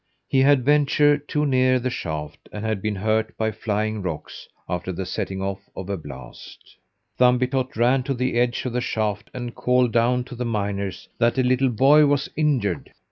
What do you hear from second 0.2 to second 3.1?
He had ventured too near the shaft and been